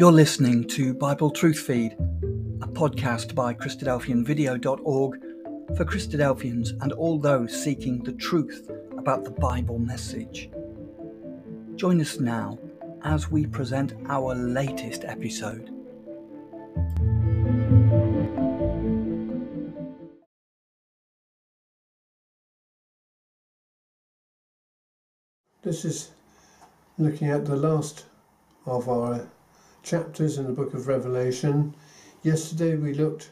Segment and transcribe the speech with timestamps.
[0.00, 1.92] You're listening to Bible Truth Feed,
[2.62, 5.20] a podcast by Christadelphianvideo.org
[5.76, 10.48] for Christadelphians and all those seeking the truth about the Bible message.
[11.76, 12.58] Join us now
[13.04, 15.68] as we present our latest episode.
[25.60, 26.12] This is
[26.96, 28.06] looking at the last
[28.64, 29.28] of our
[29.82, 31.74] chapters in the book of Revelation.
[32.22, 33.30] Yesterday we looked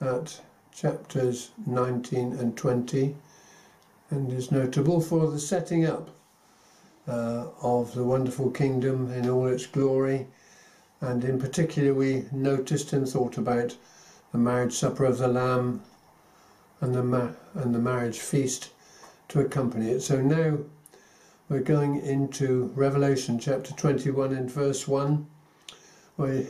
[0.00, 0.40] at
[0.72, 3.14] chapters 19 and 20
[4.10, 6.10] and is notable for the setting up
[7.08, 10.26] uh, of the wonderful kingdom in all its glory.
[11.00, 13.76] And in particular we noticed and thought about
[14.32, 15.82] the marriage supper of the lamb
[16.80, 18.70] and the and the marriage feast
[19.28, 20.00] to accompany it.
[20.00, 20.58] So now
[21.48, 25.26] we're going into Revelation chapter 21 and verse 1
[26.16, 26.44] where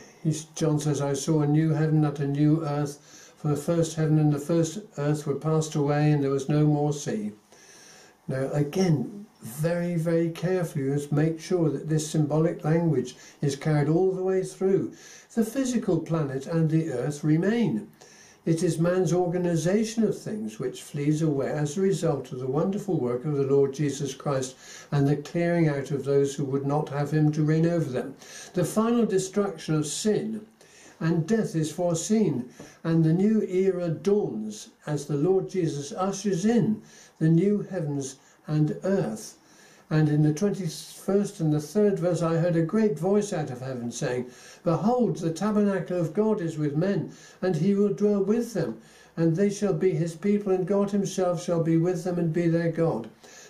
[0.55, 4.17] John says, I saw a new heaven and a new earth, for the first heaven
[4.17, 7.33] and the first earth were passed away, and there was no more sea.
[8.27, 13.87] Now, again, very, very carefully, you must make sure that this symbolic language is carried
[13.87, 14.93] all the way through.
[15.33, 17.89] The physical planet and the earth remain.
[18.47, 22.97] It is man's organization of things which flees away as a result of the wonderful
[22.97, 24.55] work of the Lord Jesus Christ
[24.89, 28.15] and the clearing out of those who would not have him to reign over them.
[28.53, 30.45] The final destruction of sin
[31.01, 32.47] and death is foreseen,
[32.85, 36.81] and the new era dawns as the Lord Jesus ushers in
[37.19, 38.15] the new heavens
[38.47, 39.37] and earth.
[39.89, 43.61] And in the 21st and the third verse, I heard a great voice out of
[43.61, 44.29] heaven saying,
[44.65, 48.81] Behold, the tabernacle of God is with men, and he will dwell with them,
[49.15, 52.49] and they shall be his people, and God himself shall be with them and be
[52.49, 53.09] their God.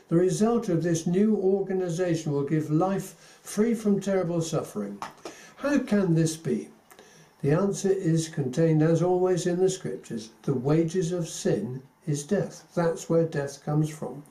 [0.09, 4.99] The result of this new organization will give life free from terrible suffering.
[5.55, 6.69] How can this be?
[7.41, 10.29] The answer is contained, as always, in the scriptures.
[10.43, 12.63] The wages of sin is death.
[12.75, 14.23] That's where death comes from.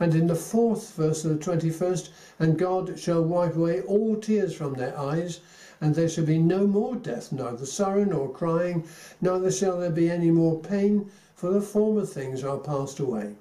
[0.00, 4.54] And in the fourth verse of the 21st, and God shall wipe away all tears
[4.54, 5.40] from their eyes,
[5.78, 8.84] and there shall be no more death, neither sorrow nor crying,
[9.20, 13.34] neither shall there be any more pain, for the former things are passed away.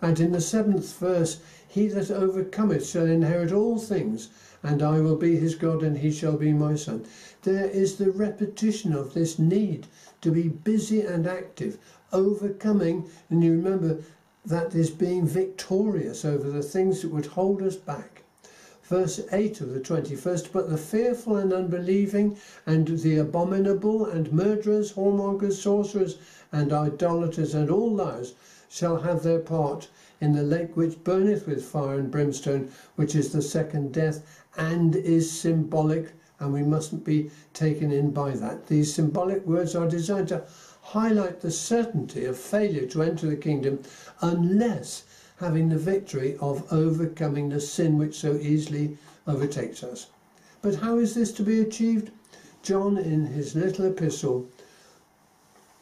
[0.00, 4.28] And in the seventh verse, he that overcometh shall inherit all things,
[4.62, 7.04] and I will be his God, and he shall be my son.
[7.42, 9.88] There is the repetition of this need
[10.20, 11.78] to be busy and active,
[12.12, 13.98] overcoming, and you remember
[14.44, 18.22] that is being victorious over the things that would hold us back.
[18.84, 24.92] Verse 8 of the 21st, but the fearful and unbelieving, and the abominable, and murderers,
[24.92, 26.18] whoremongers, sorcerers,
[26.52, 28.34] and idolaters, and all liars
[28.68, 29.88] shall have their part
[30.20, 34.94] in the lake which burneth with fire and brimstone, which is the second death, and
[34.96, 38.66] is symbolic, and we mustn't be taken in by that.
[38.66, 40.44] These symbolic words are designed to
[40.82, 43.80] highlight the certainty of failure to enter the kingdom
[44.20, 45.04] unless
[45.36, 48.96] having the victory of overcoming the sin which so easily
[49.26, 50.08] overtakes us.
[50.62, 52.10] But how is this to be achieved?
[52.62, 54.46] John, in his little epistle,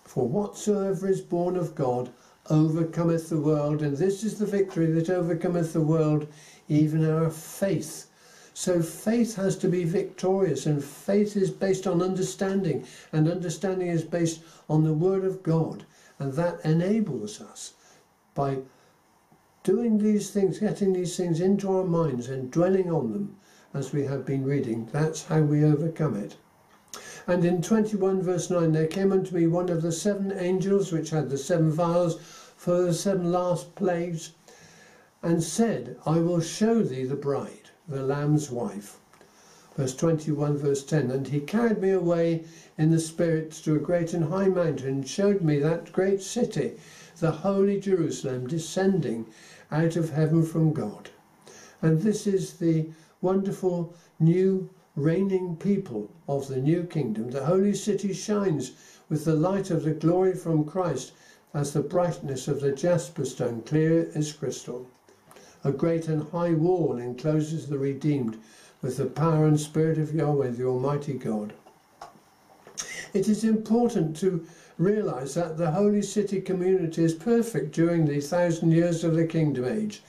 [0.05, 2.11] For whatsoever is born of God
[2.51, 6.27] overcometh the world, and this is the victory that overcometh the world,
[6.69, 8.07] even our faith.
[8.55, 14.05] So faith has to be victorious, and faith is based on understanding, and understanding is
[14.05, 15.87] based on the Word of God,
[16.19, 17.73] and that enables us
[18.35, 18.59] by
[19.63, 23.37] doing these things, getting these things into our minds and dwelling on them
[23.73, 24.87] as we have been reading.
[24.93, 26.37] That's how we overcome it.
[27.27, 31.09] And in 21 verse 9, there came unto me one of the seven angels which
[31.09, 32.21] had the seven vials
[32.55, 34.33] for the seven last plagues,
[35.23, 38.98] and said, I will show thee the bride the Lamb's wife.
[39.76, 42.44] Verse 21, verse 10 And he carried me away
[42.76, 46.72] in the Spirit to a great and high mountain, and showed me that great city,
[47.19, 49.26] the holy Jerusalem, descending
[49.71, 51.10] out of heaven from God.
[51.80, 52.91] And this is the
[53.22, 57.30] wonderful new reigning people of the new kingdom.
[57.30, 58.72] The holy city shines
[59.09, 61.12] with the light of the glory from Christ
[61.54, 64.86] as the brightness of the jasper stone, clear as crystal.
[65.64, 68.36] A great and high wall encloses the redeemed
[68.80, 71.53] with the power and spirit of Yahweh, the Almighty God.
[73.14, 74.44] It is important to
[74.78, 79.64] realize that the holy city community is perfect during the thousand years of the kingdom
[79.66, 80.03] age.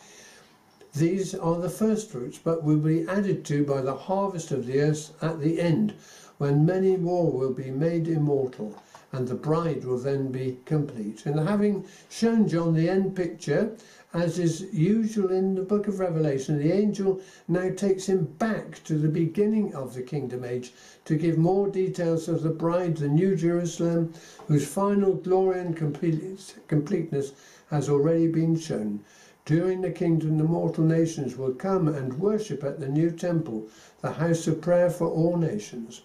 [0.95, 4.79] These are the first fruits, but will be added to by the harvest of the
[4.79, 5.93] earth at the end,
[6.37, 11.25] when many more will be made immortal, and the bride will then be complete.
[11.25, 13.75] And having shown John the end picture
[14.13, 18.95] as is usual in the book of Revelation, the angel now takes him back to
[18.95, 20.71] the beginning of the kingdom age
[21.05, 24.13] to give more details of the bride, the new Jerusalem,
[24.47, 27.33] whose final glory and completeness
[27.71, 28.99] has already been shown.
[29.45, 33.67] During the kingdom, the mortal nations will come and worship at the new temple,
[34.01, 36.03] the house of prayer for all nations.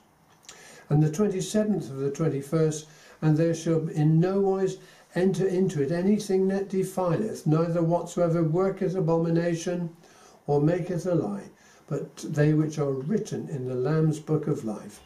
[0.89, 2.87] And the 27th of the 21st,
[3.21, 4.79] and there shall in no wise
[5.15, 9.89] enter into it anything that defileth, neither whatsoever worketh abomination
[10.47, 11.45] or maketh a lie,
[11.87, 15.01] but they which are written in the Lamb's book of life.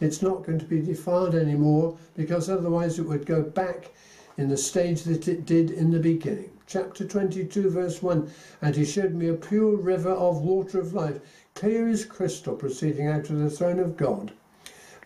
[0.00, 3.90] It's not going to be defiled anymore because otherwise it would go back
[4.36, 6.50] in the stage that it did in the beginning.
[6.66, 8.30] Chapter 22, verse 1
[8.62, 11.18] And he showed me a pure river of water of life,
[11.54, 14.32] clear as crystal, proceeding out of the throne of God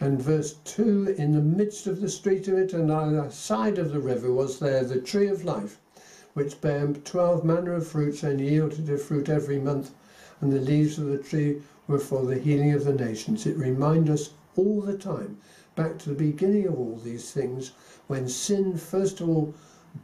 [0.01, 3.79] and verse 2 In the midst of the street of it, and on the side
[3.79, 5.79] of the river, was there the tree of life,
[6.35, 9.91] which bare twelve manner of fruits, and yielded a fruit every month.
[10.41, 13.47] And the leaves of the tree were for the healing of the nations.
[13.47, 15.39] It reminds us all the time,
[15.77, 17.73] back to the beginning of all these things,
[18.07, 19.55] when sin first of all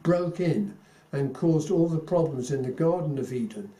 [0.02, 0.74] broke in
[1.12, 3.70] and caused all the problems in the Garden of Eden.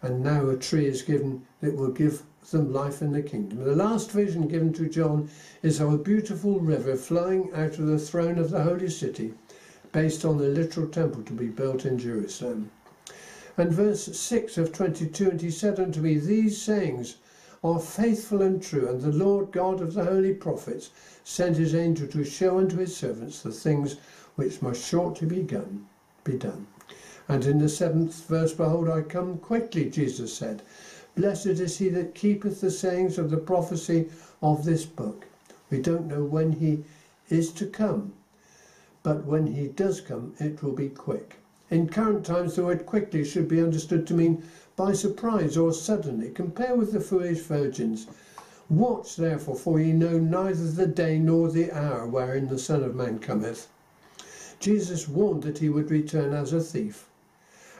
[0.00, 3.64] And now a tree is given that will give them life in the kingdom.
[3.64, 5.28] The last vision given to John
[5.62, 9.34] is of a beautiful river flowing out of the throne of the holy city,
[9.92, 12.70] based on the literal temple to be built in Jerusalem.
[13.56, 17.16] And verse 6 of 22 And he said unto me, These sayings
[17.62, 20.90] are faithful and true, and the Lord God of the holy prophets
[21.22, 23.96] sent his angel to show unto his servants the things
[24.36, 25.86] which must shortly be done.
[26.24, 26.66] Be done.
[27.28, 30.62] And in the seventh verse, Behold, I come quickly, Jesus said.
[31.16, 34.08] Blessed is he that keepeth the sayings of the prophecy
[34.42, 35.26] of this book.
[35.70, 36.84] We don't know when he
[37.28, 38.14] is to come,
[39.02, 41.36] but when he does come, it will be quick.
[41.70, 44.42] In current times, the word quickly should be understood to mean
[44.76, 46.30] by surprise or suddenly.
[46.30, 48.06] Compare with the foolish virgins.
[48.68, 52.94] Watch therefore, for ye know neither the day nor the hour wherein the Son of
[52.94, 53.68] Man cometh.
[54.58, 57.08] Jesus warned that he would return as a thief.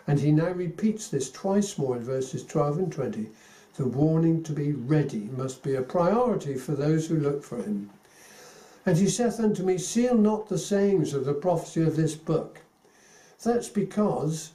[0.06, 3.30] And he now repeats this twice more in verses 12 and 20.
[3.76, 7.90] The warning to be ready must be a priority for those who look for him.
[8.86, 12.60] And he saith unto me, Seal not the sayings of the prophecy of this book.
[13.42, 14.52] That's because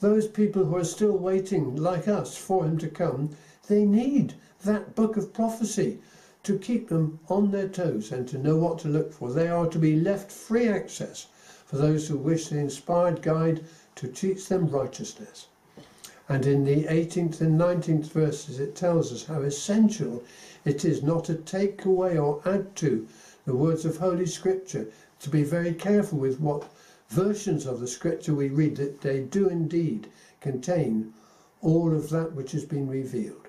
[0.00, 3.30] those people who are still waiting, like us, for him to come,
[3.68, 4.34] they need
[4.64, 5.98] that book of prophecy
[6.42, 9.32] to keep them on their toes and to know what to look for.
[9.32, 11.26] They are to be left free access
[11.64, 13.64] for those who wish the inspired guide
[13.96, 15.46] to teach them righteousness.
[16.28, 20.22] And in the 18th and 19th verses, it tells us how essential
[20.64, 23.06] it is not to take away or add to
[23.44, 24.86] the words of Holy Scripture,
[25.20, 26.70] to be very careful with what
[27.08, 30.08] versions of the Scripture we read, that they do indeed
[30.40, 31.12] contain
[31.60, 33.48] all of that which has been revealed.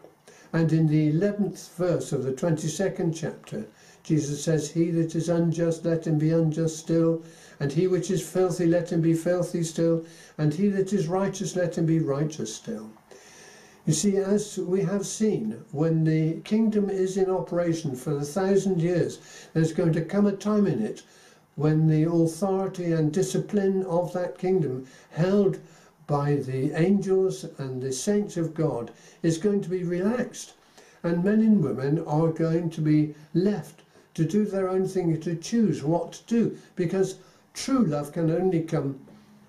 [0.52, 3.66] And in the 11th verse of the 22nd chapter,
[4.04, 7.24] Jesus says, He that is unjust, let him be unjust still,
[7.60, 10.06] and he which is filthy, let him be filthy still,
[10.38, 12.90] and he that is righteous, let him be righteous still.
[13.86, 18.82] You see, as we have seen, when the kingdom is in operation for a thousand
[18.82, 19.20] years,
[19.54, 21.04] there's going to come a time in it
[21.56, 25.60] when the authority and discipline of that kingdom, held
[26.08, 28.92] by the angels and the saints of God,
[29.22, 30.56] is going to be relaxed.
[31.04, 33.83] And men and women are going to be left
[34.14, 37.16] to do their own thing, to choose what to do, because
[37.54, 39.00] True love can only come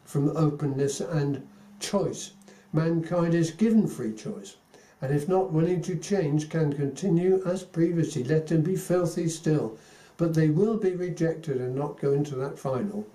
[0.04, 1.49] from openness and
[1.80, 2.33] choice.
[2.71, 4.56] Mankind is given free choice,
[5.00, 8.23] and if not willing to change, can continue as previously.
[8.23, 9.78] Let them be filthy still,
[10.18, 13.06] but they will be rejected and not go into that final.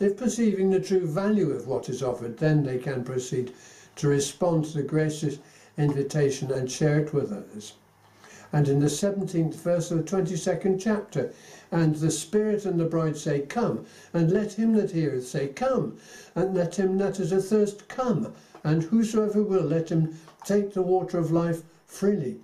[0.00, 3.52] If perceiving the true value of what is offered, then they can proceed
[3.96, 5.38] to respond to the gracious
[5.76, 7.74] invitation and share it with others.
[8.52, 11.32] And in the 17th verse of the 22nd chapter,
[11.72, 15.96] and the Spirit and the bride say, Come, and let him that heareth say, Come,
[16.34, 18.32] and let him that is athirst come,
[18.62, 22.40] and whosoever will, let him take the water of life freely.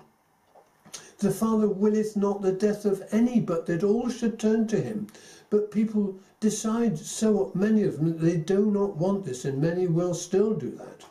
[1.19, 5.07] The Father willeth not the death of any, but that all should turn to him.
[5.51, 9.87] But people decide, so many of them, that they do not want this, and many
[9.87, 11.05] will still do that.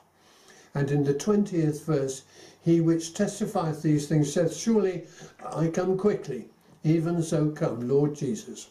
[0.73, 2.23] And in the 20th verse,
[2.61, 5.05] he which testifieth these things saith, Surely
[5.45, 6.49] I come quickly.
[6.83, 8.69] Even so come, Lord Jesus.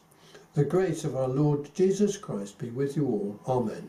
[0.55, 3.41] The grace of our Lord Jesus Christ be with you all.
[3.47, 3.89] Amen.